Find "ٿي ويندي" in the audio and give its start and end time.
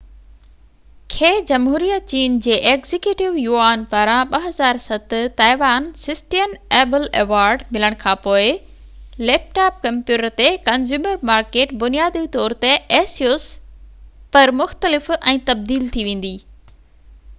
15.99-16.33